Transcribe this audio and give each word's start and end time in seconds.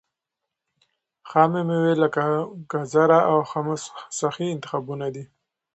خامې 1.29 1.61
مېوې 1.67 1.93
لکه 2.03 2.23
ګاځره 2.71 3.19
او 3.31 3.37
حمص 3.49 3.83
صحي 4.19 4.47
انتخابونه 4.51 5.07
دي. 5.13 5.23